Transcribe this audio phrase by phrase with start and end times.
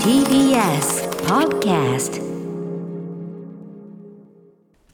[0.00, 2.16] TBS Podcast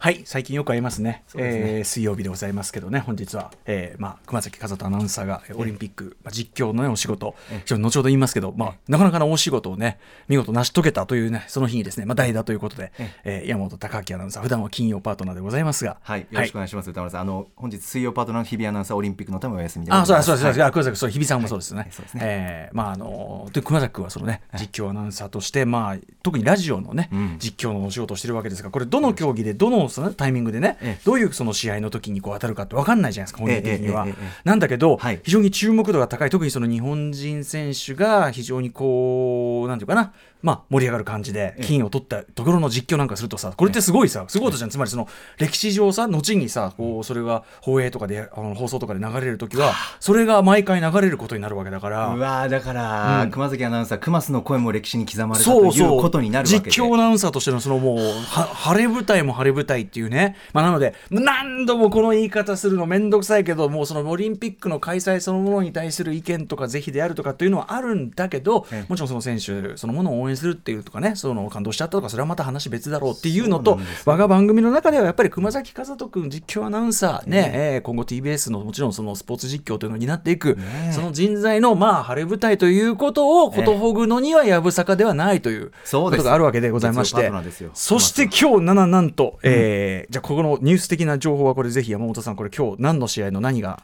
[0.03, 1.23] はい最近よく会いますね。
[1.29, 1.43] すね。
[1.45, 2.99] えー水曜日でございますけどね。
[2.99, 7.37] 本日は、えーまあ、熊崎和人アナウンサーがえーオリンピック、まあ、実況の、ね、お仕事。
[7.65, 12.91] 後ほど言いますけど、まあ、なかなかの大仕事をね見事成し遂げたというねその日にですね、まあ、代打ということで、
[13.23, 17.21] えー山本隆明アナウンサー普段は金曜パートナーでございますがはい、よろしくお願いします、歌丸さん。
[17.21, 20.13] あの本日水曜パートナーの日比アナウンサーオリンピックのためお休みでございます。
[20.15, 20.69] あそうそうです、はい。
[20.69, 21.87] あ熊崎そう日比さんもそうですね。
[21.93, 22.21] そうですね。
[22.25, 27.37] えーまああので熊崎君はそのね実況アナウンサーとして、まあ特にラジオのね、うん。
[27.39, 31.01] 実況のお仕事をしてるわけですが、これどの競技でどのそのタイミングでね、ええ。
[31.05, 34.07] どういうその試合の時にこう当たるかって分かんないじゃないですか本人的には。
[34.45, 35.21] なんだけど、はい。
[35.23, 40.13] 非常に注目度が高い特にその日本人選手が非常にこうなんていうかな。
[40.43, 44.71] まあ、盛り上がる感じで金を取ったところの実況なんかするとさこれってすごいさすごいことじゃん。
[44.71, 45.07] つまりその
[45.39, 52.09] 歴史上さ後にさこうそれが放映とかであの放送とかで流れる時はそれが毎回流れることになるわけだから。
[52.09, 53.31] うわーだから、うん。
[53.31, 56.03] 熊崎アナウンサー、熊須の声も歴史に刻まれたという。
[56.03, 56.71] ことになるわけで。
[56.71, 68.87] 実況アナウンサーとしてのそのもうは晴れ舞台も晴れ舞台っていうね、まあ、なので何度もこの言い方するの面倒くさいけどもうそのオリンピックの開催そのものに対する意見とか是非であるとかっていうのはあるんだけどええ。
[68.89, 80.57] もちろんその選手そのものを応援するっていうとかねその感動しちゃったとかそれはまた話別だろうっていうのと我が番組の中ではやっぱり熊崎和人君実況アナウンサーね、えー今後 TBS のもちろんそのスポーツ実況というのを担っていく、
[80.93, 87.31] その人材のまあ晴れ舞台ということをことほぐのにはやぶさかではないということがあるわけでございまして
[87.75, 89.72] そして今日なななんと、えー
[90.11, 93.83] じゃあここのニュース的な情報はこれぜひ山本さんこれ今日何の試合の何が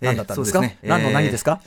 [0.00, 0.78] 何だったんですか、えーすね。
[0.82, 1.60] 何の何ですか、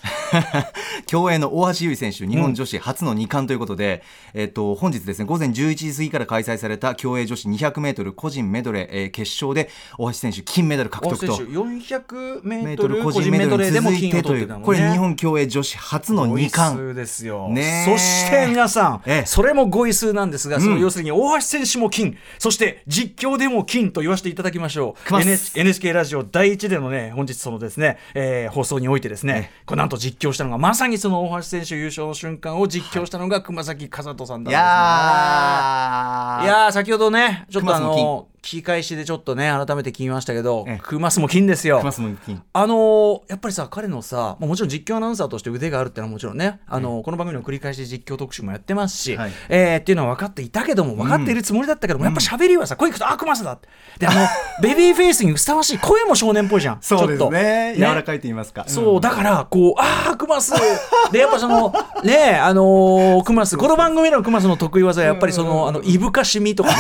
[1.06, 4.04] 競泳の大橋悠依選手、日本女子初の2冠ということで、
[4.34, 11.38] えっと、本日ですね、午前11時過ぎから開催された競泳女子200メートル個人メドレー、えー決勝で、大橋選手、金メダル獲得と。
[11.38, 14.66] 400メーメートル個人人メドレーでも金を取ってたのね。
[14.66, 16.94] これ日本競泳女子初の2語冠。
[16.96, 17.92] ですよ、ねえ。
[17.92, 19.26] そして皆さん、ええ。
[19.26, 22.18] それも語彙数なんですが、そのうん要するに大橋選手も金。
[22.40, 25.60] そして実況でも金と言わせていただきましょう。
[25.60, 34.52] NHK ラジオ第一でのね本日そのですね、えー放送においてですね、これなんと実況したのがまさにその大橋選手優勝の瞬間を実況したのが熊崎和人さんだったんですね。
[34.52, 34.54] い。
[34.54, 36.44] やー。
[36.44, 40.80] いやー先ほどねちょっとあの聞き返しでちょっとね改めて聞きましたけどええ。
[40.84, 41.80] 熊須も金ですよ。
[41.80, 42.42] 熊須も金。
[42.54, 49.32] あのーやっぱりさ彼のさまあもちろん実況アナウンサーとして腕があるっていうのはもちろんね、あのーこの番組の繰り返し実況特集もやってますし、はい。
[49.50, 53.68] えーっていうのは分かっていたけども分かっているつもりだったけども、やっぱ喋りはさ声聞くとあクマスだって。
[54.00, 54.28] であの
[54.62, 56.78] ベビーフェイスにふさわしい声も少年っぽいじゃん。
[56.84, 57.32] そうですちょっと。
[57.36, 57.74] ね。
[57.78, 58.66] 柔らかいと言いますか。
[58.68, 60.54] そう、だから、こう、ああ、クマス。
[61.12, 61.74] で、やっぱその、
[62.04, 66.76] ねあのークマス、この番組のクマスの得意技は、やっぱりその、あの、いぶかしみとかね。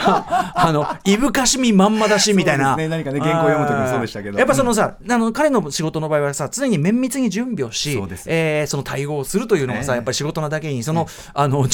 [0.54, 2.76] あの、いぶかしみまんまだしみたいな。
[2.76, 2.88] ね。
[2.88, 4.38] 何かね原稿読む時もそうでしたけど。
[4.38, 9.96] やっぱそのさ、あの、彼の仕事の場合はさ、常に綿密に準備をしそえーその対応をするというのがさ、ええ。
[9.96, 11.66] やっぱり仕事なだけに、その、あの、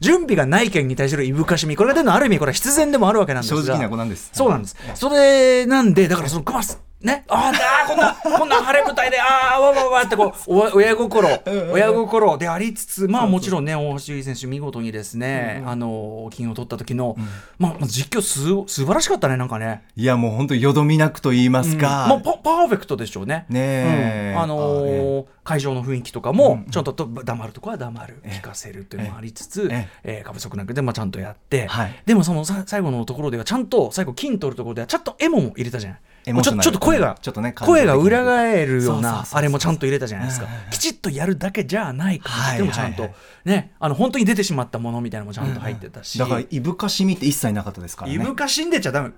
[0.00, 3.60] 準備がない件に対するいぶかしみ、これが出るのはある意味、これは必然でもあるわけなんですが。
[3.62, 4.30] 正直な子なんです。
[4.32, 4.76] そうなんです。
[4.94, 11.28] それなんで、だからそのクマス、ね、あーあー、こんな、こんな晴れ舞台で、ああ、わわわってこう、お親心、
[11.70, 17.14] 親心でありつつ、まあもちろんね、大橋悠依選手、見事にですね、あの、金を取った時の、
[17.58, 18.40] まあ実況す、
[18.72, 19.82] 素晴らしかったね、なんかね。
[19.96, 22.06] いや、もう本当、よどみなくと言いますか。
[22.08, 23.44] まあパパーフェクトでしょうね。
[23.50, 30.20] ねあの会場の雰囲気とかも、ちょっとと黙るとこは黙る、聞かせるっていうのもありつつ、ええ。
[30.22, 32.02] ー過不足なくで、まあ、ちゃんとやって、はい。
[32.06, 43.10] でもそのさ最後のところではちゃんと最後金取るところではちゃんとエモも入れたじゃないちょちょっと声が、ちょっとね声が裏返るようなあれもちゃんと入れたじゃないですか、きちっとやるだけじゃない感じでもちゃんと、
[43.44, 48.14] ねあの本当に出てしまったものみたいなのもちゃんと入ってたし、だから、いぶかしみって一切なかったですからね。
[48.14, 49.10] いぶかしんでちゃダメ。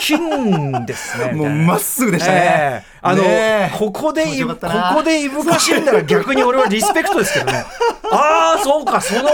[0.00, 2.38] 金金ですね もうまっすぐでしたね。
[2.38, 3.76] ええあの、ねえ。
[3.76, 4.56] ここでこ
[4.94, 7.64] こでいぶかしんだら逆に俺はリスペクトですけどね。
[8.10, 9.28] ああ、そうか、その、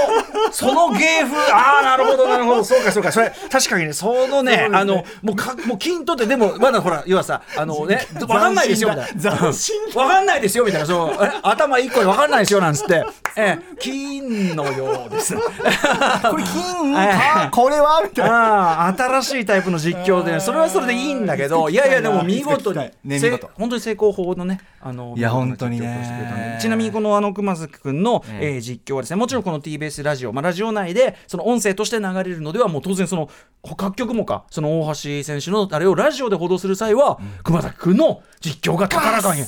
[0.51, 9.39] その芸風、ああ、なるほど、なるほど、そうか、そうか、それ、確かにね、そのね、あの、もうか、もう金取って、でも、まだほら、要はさ、あのね、 わかんないですよ、みたいな。
[9.39, 13.05] 斬新わかんないですよ、みたいな、そう、え頭一個でわかんないですよ、なんつって、
[13.37, 15.35] ええ、金のようです。
[15.37, 17.49] これ金か？
[17.51, 18.01] これは？
[18.03, 18.95] みたいな。
[18.97, 26.59] 新しいタイプの実況で、それはそれでいいんだけど、いやいや、でも見事に、ね見せ事本当に成功法のね、あのいや本当にね。
[26.61, 33.31] ちなみにこのあの熊崎君の、ええー実況はですね、もちろんこの TBS ラジオ、まあ、ラジオ内でその音声として流れるのでは、もう当然その
[33.77, 39.43] 各局もか、その大橋選手のあれをラジオで報道する際は、熊崎君の実況が高らかに。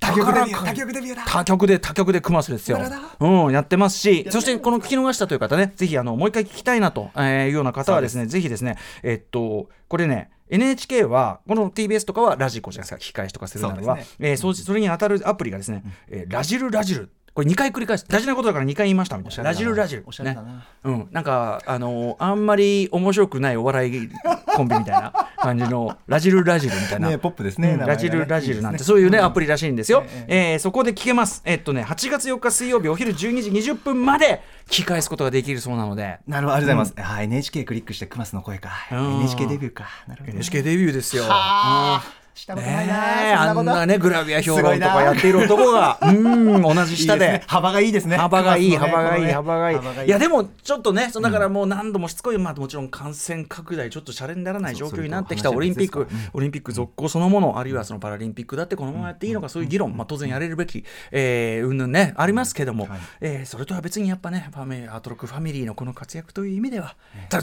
[0.00, 2.80] 他局デビュー高らかに他局デビューだ他局で他局でクマスですよ。
[3.20, 17.10] うん、やってますし、そしてこの聞き逃したという方ね、ぜひあのもう一回聞きたいなとえーいうような方はですね、ぜひですね、えっと、これね、NHK は、この TBS とかはラジコじゃないですか、聞き返しとかするならば、そうですえーそうそれに当たるアプリがですね、えーラジルラジル。
[17.34, 19.44] これ2回繰り返す大事なことだから2回言いましたみたいな。
[19.44, 20.04] ラジルラジル。
[20.06, 20.52] おしゃれだな。
[20.52, 20.62] ね。
[20.84, 24.10] うん、なんかあのあんまり面白くないお笑い
[24.54, 27.78] コンビみたいな感じのラジルラジルみたいな、ねポップですねうん。
[27.78, 28.84] ラジルラジルなんてね。
[28.84, 31.42] そういうね、アプリらしいんですよ、ええーそこで聞けます。
[31.46, 36.18] えっとね8月4日水曜日お昼12時20分まで聞き返すことができるそうなので。
[36.26, 45.98] なるほどありがとうございます、あー NHK クリックしてクマスの声か、うん NHK デビューかなるほど NHK デビューですよあーしたことないな、あんなねグラビア評論とかやっている男が。
[46.02, 47.42] うん同じ下で。
[47.46, 48.16] 幅がいいですね。
[48.16, 50.08] 幅がいい、幅がいい、幅がいい。
[50.08, 62.86] いや、でも、ちょっとね、そのだからもう何度もしつこい、まあ、もちろん感染拡大、ちょっとシャレにならない状況になってきたオリンピックオリンピック続行そのもの、あるいはそのパラリンピックだってこのままやっていいのか、そういう議論、まあ、当然やれるべき、えー、うんぬんね、ありますけども。
[62.86, 66.96] はい、えーそれとは別にやっぱね、ファミアートロックファミリーのこの活躍という意味では、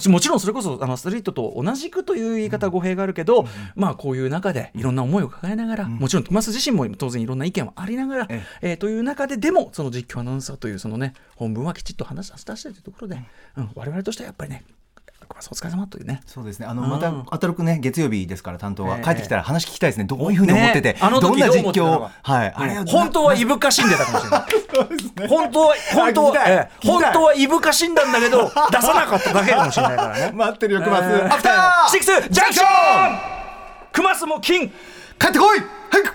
[0.08, 3.46] もちろんそれこそ、あの、ストリートと同じくという言い方、語弊があるけど、
[3.76, 8.74] まあ、こういう中でいろんな思いを抱えながら、もちろん、トマス自身も当然いろんな意見はありながら、ええ。
[8.74, 13.22] ーという中ででもその実況アナウンサーというそのね本文はきちっと話し出してというところで、
[13.58, 14.64] うん、我々としてはやっぱりね
[15.30, 16.22] お疲れ様というね。
[16.26, 16.66] そうですね。
[16.66, 16.90] あのうん。
[16.90, 19.04] またアトロクね月曜日ですから担当は、ええ。
[19.04, 20.06] 帰ってきたら話聞きたいですね。
[20.06, 22.54] どういうふうに思ってて、ねあのどんな実況かはい。
[22.56, 25.28] あ本当はいぶかしんでたかもしれない。
[25.30, 30.32] 本当は本当は本当はいぶかしんだんだけど出さなかっただけかもしれないからね。
[30.36, 31.90] 待ってるよクマス、えーアフター!
[31.90, 33.39] シックスジャンクション
[33.92, 34.70] クマスも金
[35.20, 35.60] 帰ってこい
[35.90, 36.14] 早く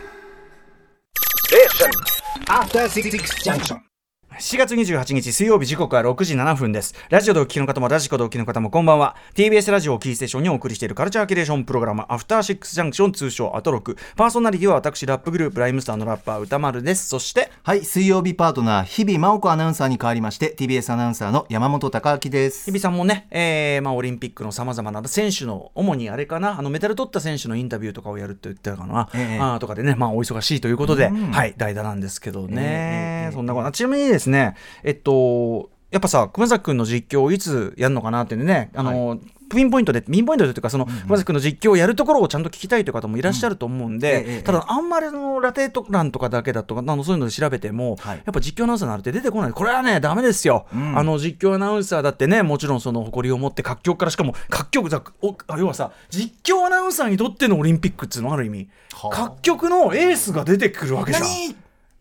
[2.48, 3.10] After Six
[3.44, 3.93] Junction.
[4.36, 6.92] 7月28日水曜日時刻は6時7分です。
[7.08, 9.14] ラジオでお聞きの方もラジコでお聞きの方もこんばんは。
[9.34, 13.96] TBS ラジオをキーステーションにお送りしているカルチャーキュレーションプログラムアフターシックスジャンクション通称アトロク。
[14.16, 17.06] パーソナリティは私ラップグループライムスターのラッパー歌丸です。
[17.06, 34.56] そしてはい水曜日パートナー日々真央子アナウンサーに代わりまして TBS アナウンサーの山本貴明です日比さんもね、えーまあ、オリンピックのさまざまな選手の主にあれかなあのメダル取った選手のインタビューとかをやるって言ってたかな、ええあーとかでね、まあ、お忙しいということで、はい代打なんですけどね、そんなことちなみにですね。
[34.82, 39.20] えっとやっぱさ熊崎君の実況をいつやるのかなってねあの、
[39.54, 44.34] ピンポイントでピンポイントでというかその、熊崎君の実況をやるところをちゃんと聞きたいという方もいらっしゃると思うんで、ええ。
[44.36, 48.16] ええただあんまりそのラテと欄とかだけだとかあのそういうので調べても、はい。
[48.16, 49.52] やっぱ実況アナウンサーになるって出てこない。
[49.52, 50.98] これはねダメですよ、ん。
[50.98, 59.10] あの実況アナウンサーだってねもちろんその誇りを持って各局からしかも各局だおあ要はさ実況アナウンサーにとってのオリンピックっていうのはある意味はあ。
[59.10, 61.24] 各局のエースが出てくるわけじゃん。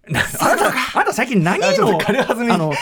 [0.09, 2.73] あなたあなた最近何のあの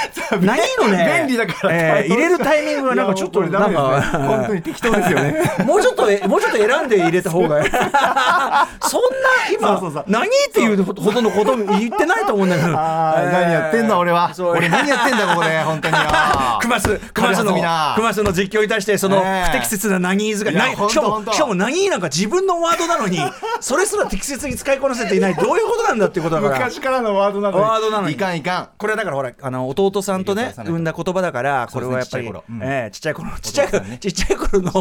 [0.41, 5.39] 何のね便利だからえー入れるタイミングがなんかちょっとなんか本当に適当ですよね。
[5.63, 7.61] もうちょっとえもうちょっと選んで入れた方が
[8.81, 9.07] そんな
[9.53, 10.03] 今そうそうそう。
[10.07, 12.69] 何っていうほどのこと言ってないと思うんだけど。
[12.69, 14.31] 何やってんだ俺は。
[14.39, 15.93] 俺何やってんだここで本当に
[16.71, 17.53] マス、クマスの、
[17.95, 23.19] クマスの実況に対して、その不適切なナギーズが、いやなしかも、しかもナギーなんか自分のワードなのに、
[23.61, 26.55] それすら適切に使いこなせていない、どういうことなんだっていうことだから。
[26.57, 27.63] 昔からのワードなのに。
[27.63, 28.13] ワードなのに。
[28.13, 28.69] いかんいかん。
[28.77, 32.31] これはだからほらあの弟さんとね産んだ言葉だからこれはやっぱり
[32.61, 34.77] ええちっちゃい頃ちっちゃい頃ちっちゃい頃のち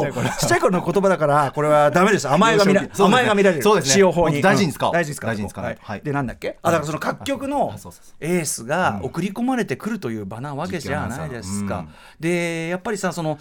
[0.47, 0.71] っちゃい頃。
[0.71, 2.29] の言葉だからこれはダメです。
[2.29, 3.07] 甘えが見らそうですね。
[3.09, 3.93] 甘えが見られるそうですね。
[3.95, 4.41] 使用法に。
[4.41, 4.93] 大事に使おう。
[4.93, 4.95] うん。
[4.95, 5.33] 大事に使おう。
[5.33, 5.77] 大事に使わない。
[5.77, 6.01] とはい。
[6.03, 6.57] でなんだっけ？
[6.63, 7.75] あだからその各局の
[8.21, 11.80] エースが送り込まれてくるという場なわけじゃないですか
[12.19, 13.39] でやっぱりさその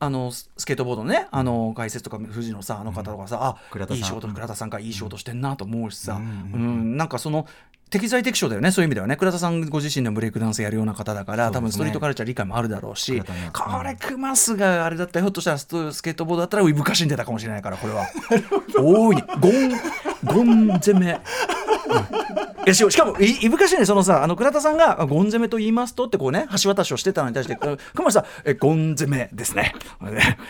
[0.00, 3.96] あのススケートボードのねあの解説とか藤野さんあの方とかさ、倉田さん。
[3.96, 6.94] あいい仕事倉田さんかいい仕事してんなと思うしさ、ううん。
[6.94, 6.96] ん。
[6.96, 7.46] なんかその
[7.90, 9.16] 適材適所だよねそういう意味ではね。
[9.16, 11.54] 倉田さんご自身でもブレイクダンスやるような方だから、ね。
[11.54, 18.06] 多分ストリートカルチャー理解もあるだろうし、これクマスがあれだったらひょっとしたらスケートボードだったらいぶかしんでたかもしれないからこれは。
[18.78, 21.12] 大いにゴンゴン攻め。
[21.12, 21.16] い
[22.66, 29.74] やししかもいいぶかしねそのさあの倉田さんがあゴン攻めと言いますとってこうね橋渡しをしてたのに対してく熊谷さんえゴン攻めですね。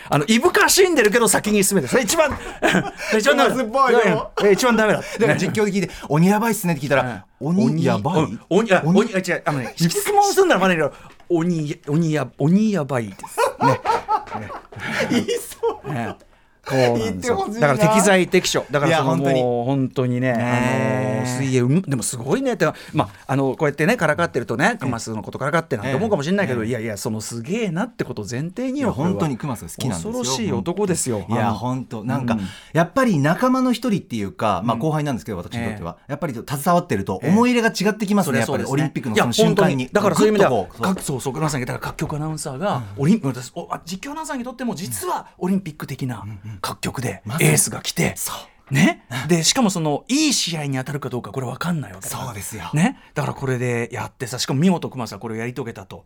[0.09, 2.37] あのいぶかしんでるけど先に進めてそれ一番
[3.17, 4.99] 一番ダメ熊須っぽいよえ一番ダメだ。
[4.99, 8.23] だから実況で聞いて「鬼やばいっすね」って聞いたら「鬼やばい。
[8.23, 8.41] うん。
[8.49, 10.93] 鬼あ鬼あ違うあのね質問するならまだいいけど
[11.29, 13.37] 鬼鬼や鬼やばいです。
[13.65, 13.79] ね。
[15.09, 15.93] 言いそう。
[15.93, 16.15] ね
[16.75, 18.65] だから適材適所。
[18.71, 19.43] だからそのいや本当に。
[19.43, 22.65] もう本当にねねあの水泳うんでもすごいねって。
[22.93, 26.69] まああのこうやってねからかってるとねクマスのことからかってなんて思うかもしれないけど、ええ。
[26.69, 30.13] いやいやそのすげえなってことを前提には本当にクマス好きなんですよ。
[30.13, 31.25] 恐ろしい男ですよ。
[31.29, 32.03] いや本当。
[32.03, 32.41] なんか、うん。
[32.73, 39.89] やっぱり仲間の一人っていうか、まあ後輩なんですけど私にとっては、やっぱり携わってると思い入れが違ってきますね、やっぱりオリンピックのその瞬間に。
[39.91, 40.67] だからそういう意味では
[41.01, 41.33] そうそう。
[41.39, 46.23] まさにだから各局アナウンサーがオリンピック私おあ実況アナウンサーにとっても実はオリンピック的な
[46.61, 48.13] 各局でエースが来て
[48.71, 52.69] ね、 でしかもそのいい試合に当たるかどうかこれ分かんないわけだそうですよ。
[52.73, 56.05] ね、だからこれでやってさしかも見事熊さんこれをやり遂げたと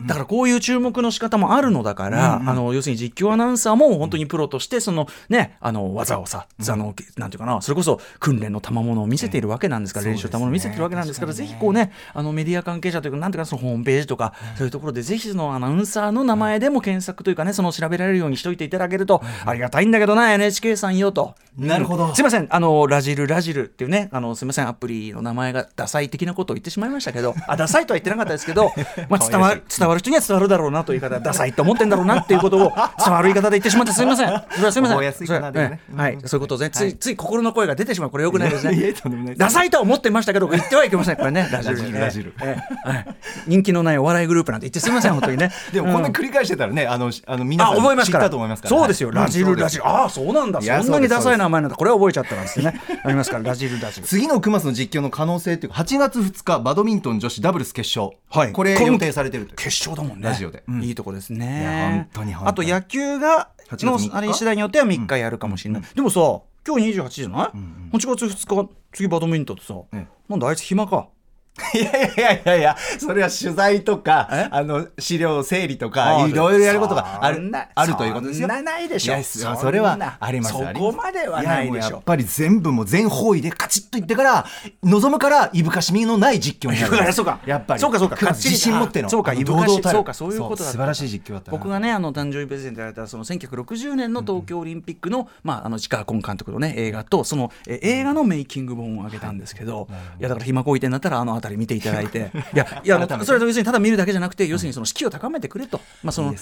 [0.00, 0.06] うん。
[0.06, 21.34] だからこういう注目の仕方もあるのだから、あの要するに実況アナウンサーも本当にプロとしてその、ね、あの技をさ、あのなんていうかなそれこそ訓練の賜物を見せているわけなんですから、練習の賜物を見せているわけなんですから、ぜひこうねあのメディア関係者というかなんていうかそのホームページとか、そういうところでぜひそのアナウンサーの名前でも検索というかねその調べられるようにしといていただけると、ありがたいんだけどな NHK さんよと。
[21.56, 22.14] なるほど。
[22.14, 28.72] すいません、あの、ラジル、ラジルっていうね、あの、すいません、アプリの名前がダサい的なことを言ってしまいましたけど、 あ、ダサいとは言ってなかったですけど、
[29.10, 32.72] まあ、伝わる、伝わる人には伝わるだろうなという言い方、ダサいと思ってんだろうなっていうことを、
[33.04, 34.28] 伝わる言い方で言ってしまってすいません。
[34.28, 34.96] それはすいません。
[34.96, 38.94] 覚えやすいかなそれでもねええはい、そういうことをね、つい、つい心の声が出てしまう、これよくないですね。
[39.36, 42.56] ダサいとは思ってましたけど、言ってはいけません、これね、ラジルラジルえ
[42.86, 42.88] え。
[42.88, 43.06] はい。
[43.46, 45.50] 人気のないお笑いグループなんて言ってすいません、本当にね。
[45.72, 46.14] でもこんなうん。
[46.14, 48.76] 繰り返してたらね、あの、あの皆あさん知ったと思いますから。
[48.76, 49.86] そうですよ、はいラジル、うんラジル。
[49.86, 50.60] ああ、そうなんだ。
[50.60, 51.76] そんなにダサいそうです名前なんだ。
[51.76, 52.80] これは覚えちゃったなんですね。
[53.04, 54.06] ありますから、ラジル、ラジル。
[54.06, 60.28] 次のクマスの実況の可能性っていうか8月2日バドミントン女子ダブルス決勝、はいこれ予定されてるという決勝だもんね。
[60.28, 62.06] ラジオでいいとこですね。
[62.12, 65.82] 本当にあと野球が、の8月3日あれ次第によっては3日やるかもしれない。
[65.94, 66.20] でもさ、
[66.66, 71.08] 今日28じゃない、?8 月2日、次バドミントンってさ、えなんだあいつ暇か？
[71.74, 74.04] いやいやいやいやそれは取材とえ？
[74.04, 78.48] かあの資料整理とあかいろいろやることがあるあるということですよ。
[78.48, 79.22] なないでしょ。
[79.22, 81.96] そそれはありますそこまではないでしょ。
[81.96, 82.02] やっ。
[82.02, 84.46] ぱり全部もう全方位でカチッと言ってから
[84.82, 87.12] 望むからいぶかしみのない実況になる。
[87.12, 87.38] そうか。
[87.44, 87.80] やっぱり。
[87.80, 88.16] そうかそうか。
[88.32, 91.58] 自信持ってのそうかいぶかしそうかそういうことだ素晴らしい実況だったな。
[91.58, 102.30] 僕がねあの誕生日プレゼントいただいたその1960年の東京オリンピックの,、まあ、あの市川崑監督のね映画とそのえ映画のメイキング本をあげたんですけど、い、やだから暇こいてんだったらあの辺り見ていただいて。
[102.54, 106.34] いやいやそれは要するにただ見るだけじゃなくて要するにその士気を高めてくれと、まあその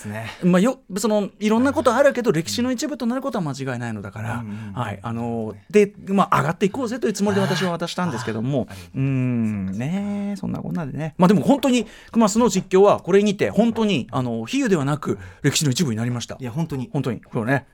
[0.44, 8.68] まあ、よそのいろんなことあるけど歴史の一部となることは間違いないのだから、はいあので、まあ、上がっていこうぜというつもりで私は渡したんですけども。
[8.94, 11.14] うんねそんなこんなでね。
[11.18, 16.36] まあでも本当に熊須の実況はこれにて本当にあの比喩ではなく歴史の一部になりました。
[16.38, 16.90] いや本当に。
[16.92, 17.20] 本当に。
[17.20, 17.66] これね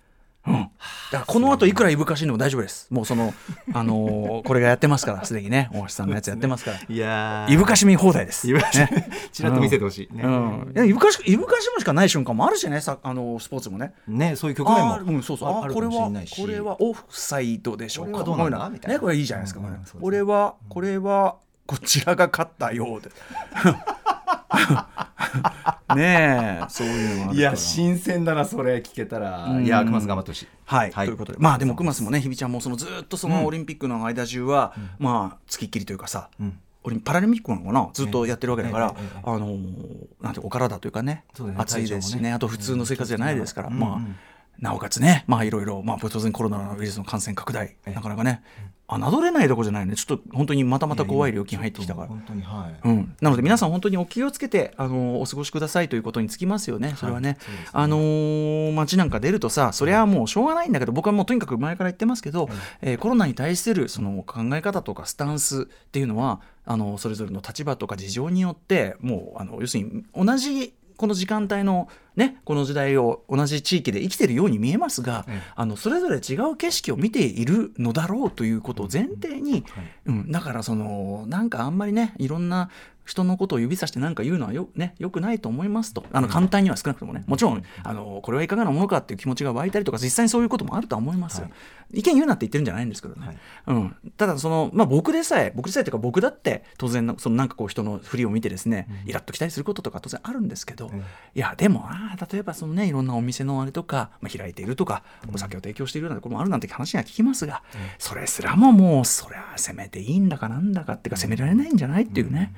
[0.47, 0.71] うん、だか
[1.13, 2.87] らこの後いくらいぶかしいのも大丈夫です。
[2.91, 3.35] もうその
[3.73, 6.81] あのーこれがやってますからすでにね大橋さんのやつやってますから。
[6.89, 8.49] いやいぶかしみ放題です。
[8.49, 9.09] いぶかしね。
[9.33, 10.17] ちらっと見せてほしい。
[10.17, 10.23] ね。
[10.23, 13.95] うん、いやいぶかしいぶかしもしかない瞬間もあるしねさあのスポーツもね。
[14.07, 14.99] ねそういう局面も。
[14.99, 15.49] うん、そうそう。
[15.49, 18.23] あこれはこれはオフサイドでしょうか。
[18.23, 19.73] どういのみたいなねこれいいじゃないですか、これ。
[19.73, 21.37] うんこれはこれは
[21.67, 23.11] こちらが勝ったようで
[25.97, 29.47] ねえそういうのいや新鮮だなそれ聞けたら。
[29.47, 29.65] うん。
[29.65, 30.49] いや熊須頑張ってほしい。
[30.65, 31.39] はい、ということで。
[31.41, 36.59] まあでもクマスもね日比ちゃんもそのずっとそのオリンピックの間中は、まあつきっきりというかさ、ん。
[36.85, 37.89] オリンパラリンピックなのかな？
[37.93, 41.25] ずっとやってるわけだから、えええええあのーなんてお体というかね
[41.57, 42.33] 暑いですしね。
[42.33, 44.17] あと普通の生活じゃないですから、まあ、うんうん
[44.61, 48.43] なおかつねまあいろいろまあ当然コロナウイルスの感染拡大なかなかね
[48.89, 52.07] 侮れないとこじゃないねちょっと本当にまたまた怖い料金入ってきたから。
[52.07, 52.89] 本当にはい。
[52.89, 57.37] うん、なので皆さん本当にお気をつけてあのお過ごしくださいということにつきますよね、それはね。
[57.41, 57.71] そうですね。
[57.73, 62.49] あのー街なんか出るとさ、それはもうしょうがないんだけど、僕はもうとにかく前から言ってますけど、
[62.81, 75.43] えーコロナに対するその考え方とかスタンスっていうのは、あのそれぞれの立場とか事情によって、もうあの要するに同じこの時間帯のね、この時代を同じ地域で生きてるように見えますが、ええ。
[75.55, 79.65] あのそれぞれ違う景色を見ているのだろうということを前提に、
[80.07, 82.71] うん、だからそのなんかあんまりねいろんな
[83.07, 86.05] 人のことを指さして何か言うのはよ,、ね、よくないと思いますと。
[86.13, 91.49] あの簡単には少なくともねもちろんあのこれはいかがなものかっていう気持ちが湧いたりとか実際にそういうこともあるとは思いますよ、
[91.93, 100.91] 意見言うなって言ってるんじゃないんですけどね、うん、ただその、まあ、僕でさえ僕でさえというか僕だって当然そのなんかこう人の振りを見てですね、イラッときたりすることとか当然あるんですけど、
[101.35, 107.63] いやでもあー例えばそのねいろんなお店のあれとか、まあ、開いているとか、お酒を提供しているようなところもあるなんて話が聞きますが、
[107.99, 112.53] それすらももうそりゃ責めていいんだかなんだかっていうか責められないんじゃないっていうね、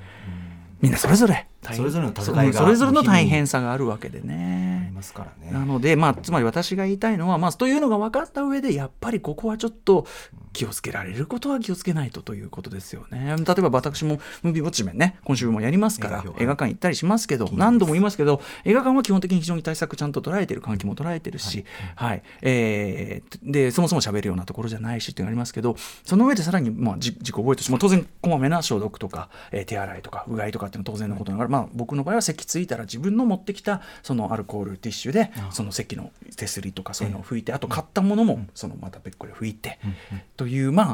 [0.81, 1.47] みんなそれぞれ。
[1.61, 4.83] それぞれの戦いがそれぞれの大変さがあるわけでね。
[4.85, 5.51] ありますからね。
[5.51, 10.07] なので、まあ、つまり私が言いたいのは、まあ、というのが分かった上で、やっぱりここはちょっと
[10.53, 13.35] 気をつけられることは気をつけないとということですよね。
[13.37, 39.79] 例えば私もムービーウォッチメンね、今週もやりますから映画館行ったりしますけど、何度も言いますけど、映画館は基本的に非常に対策ちゃんと捉えてる、換気も捉えてるし、はい、えーで、そもそも喋るようなところじゃないしっていうのがありますけど、その上でさらに、まあ、じ自己覚えとして、まあ、当然、こまめな消毒とか、えー手洗いとか、うがいとかっていうのは当然のことながら、まあ、僕の場合は席ついたら自分の持ってきたそのアルコールティッシュでその席の手すりとかそういうのを拭いてあと買ったものもそのまた別個で拭いて
[40.37, 40.93] というま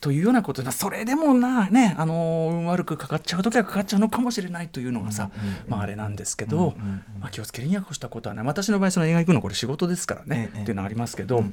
[0.00, 5.30] というようなことでそれでもなねあの運悪くかかっちゃう時はかかっちゃうのかもしれないというのがさ
[5.68, 6.74] まああれなんですけど
[7.20, 10.62] まあ気をつけるには越したことはね私の場合その映画行くのこれ仕事ですからねええ。
[10.62, 11.44] っていうのはありますけど。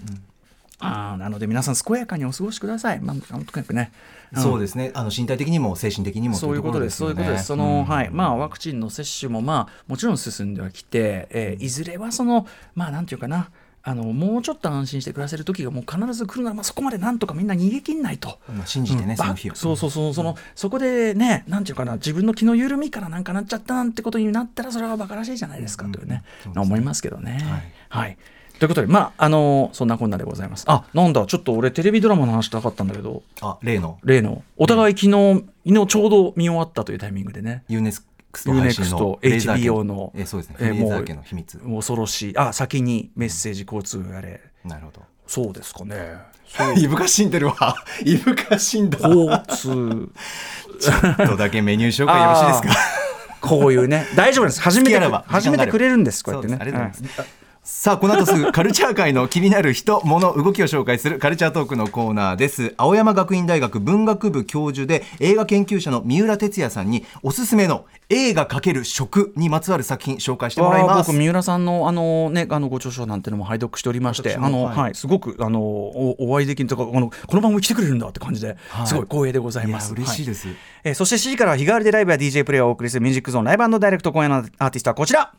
[0.80, 3.00] あーなので皆さん健やかにお過ごしください。
[3.00, 3.92] まあ、とにかくね。
[4.36, 4.40] ん。
[4.40, 4.92] そうですね。
[4.94, 7.46] あの身体的にも精神的にもそういうことです、そういうことです。
[7.46, 13.50] その、はい、まあ、ワクチンの接種も、まあ、もちろん進んではきて、えーいずれはその、まあ、なんていうかな。
[13.84, 18.38] あのもうちょっと安心して暮らせる時がもう必ず来るなら、まあ、そこまでなんとかみんな逃げ切んないと。
[18.54, 19.16] まあ信じてね、うん。
[19.16, 19.54] その日を。
[19.54, 20.14] ばそうそうそう。
[20.14, 27.40] その、そこでねなんていうかな自分の気の緩みからなんかなっちゃったなんてことになったらそれはバカらしいじゃないですか、というね,、思いますけどね。
[27.88, 28.18] はい、
[28.60, 30.64] ということでまああのそんなこんなでございます。
[30.68, 33.24] あなんだちょっと俺テレビドラマの話したかったんだけど。
[33.42, 34.00] あ例の。
[34.04, 34.44] 例の。
[34.58, 37.64] お互い昨日昨日ちょうど見終わったというタイミングでね。
[37.68, 40.14] ユーネスクスト配信 UNEXT のレーザー家 HBO の。
[40.16, 40.56] えそうですね。
[40.60, 42.38] えレーもう恐ろしい。
[42.38, 44.42] あ先にメッセージ交通やれ。
[44.66, 45.02] なるほど。
[45.28, 46.18] そうですかね。
[46.78, 47.76] いぶかしんでるわ。
[48.04, 48.98] いぶかしんだ。
[49.02, 50.10] 交通。
[50.80, 50.94] ちょ
[51.26, 52.98] っとだけメニュー紹介よろしいですか？
[53.42, 54.06] こういうね。
[54.16, 54.62] 大丈夫です。
[54.62, 55.26] 始めて好きあらば。
[55.28, 56.58] 始めてくれるんですこうやってね。
[56.60, 62.74] ありがとうございますさあこの後すぐカルチャー界の気になる人物動きを紹介するカルチャートークのコーナーです。
[62.78, 71.08] 青山学院大学文学部教授で映画研究者の三浦哲也さんにおすすめの映画×食にまつわる作品紹介してもらいます。
[71.12, 74.78] 僕三浦さんのあのねあのご著書なんてのも拝読しておりましてあの、はい。
[74.78, 78.88] はい、すごくあのおお会いできるとかこのこの番組来てくれるんだって感じで、はい。
[78.88, 79.92] すごい光栄でございます。
[79.92, 80.48] 嬉しいはです、
[80.86, 85.34] えーそして7時からは日替わりでライブや DJ プレイをお送りするミュージックゾーンライブダイレクト今夜のアーティストはこちら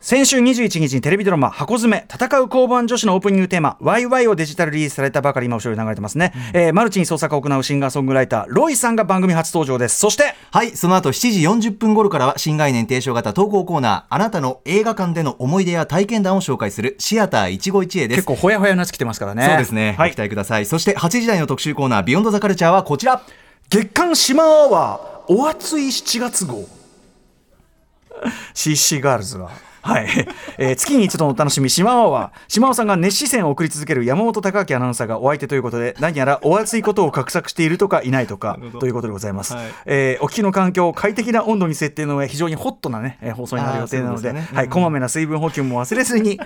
[0.00, 18.18] 先週21日にテレビドラマ「箱詰め戦う交番女子」のオープニングテーマ「YY」をデジタルリリースされたばかり今後ろに流れてますね、えーマルチに創作を行うシンガーソングライターロイさんが番組初登場ですそしてはい、その後7時40分頃からは新概念提唱型投稿コーナー、あなたの映画館での思い出や体験談を紹介するシアター一期一会です。
[18.18, 20.66] 結構ほやほやなやつ来てますからねそうですね、はいご期待ください。
[20.66, 23.22] そして8時台の特集コーナー、ビヨンドザカルチャーはこちら。
[23.68, 26.68] 月刊島アワーお熱い7月号
[28.54, 29.50] CC ガールズは。
[29.86, 30.08] はい、
[30.58, 32.40] えー月に一度のお楽しみ、島アワー。
[32.48, 39.54] 島尾さんが熱視線を送り続ける山本隆明アナウンサーがお相手ということで、何やらお熱いことを画策しているとかいないとかということでございます。
[39.54, 46.40] はいえーお聞きの環境を快適な温度に設定の上、非常にホットな、ね、えー放送になる予定なので、あーそういうことですねはい、こまめな水分補給も忘れずに、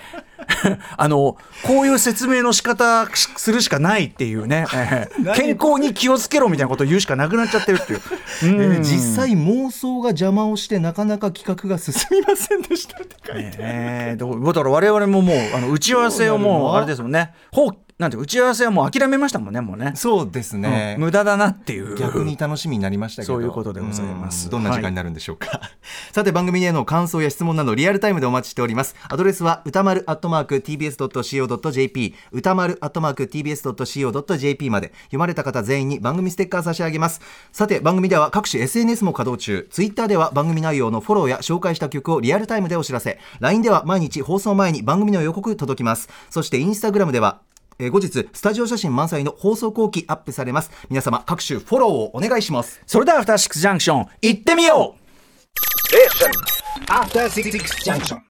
[0.97, 8.01] あのこういう説明の仕方しするしかないっていうね、 えー健康に気をつけろみたいなことを言うしかなくなっちゃってるっていう。
[8.45, 8.61] うん。
[8.75, 17.33] えー実際妄想が邪魔をしてなかなか企画が進みませんでしたって書いてえー、どうだから我々ももうあの打ち合わせをもうあれですもんね。
[17.53, 21.05] ほうなんて打ち合わせはもう諦めましたもんねもうね、そうですね、うん。
[21.05, 21.97] 無駄だなっていう。
[21.97, 23.35] 逆に楽しみになりましたけど。
[23.35, 24.47] そういうことでございます。
[24.47, 24.51] うん。
[24.53, 25.61] どんな時間になるんでしょうか、
[26.11, 28.97] さて番組への感想や質問などリアルタイムでお待ちしております。
[29.11, 34.95] アドレスは歌丸アットマーク TBS.CO.JP 歌丸アットマーク TBS.CO.JP まで。
[35.05, 37.21] 読まれた方全員に番組ステッカー差し上げます。
[37.53, 39.69] さて番組では各種 SNS も稼働中。
[39.71, 43.19] ツイッターでは番組内容のフォローや紹介した曲をリアルタイムでお知らせ。
[43.41, 46.09] LINE では毎日放送前に番組の予告届きます。
[46.31, 47.41] そしてインスタグラムでは
[47.81, 50.71] えー後日スタジオ写真満載の放送後期アップされます。
[50.91, 52.81] 皆様各種フォローをお願いします。
[52.87, 55.01] それではアフターシックスジャンクション行ってみよう。
[56.87, 57.51] After Six
[57.85, 58.19] Junction.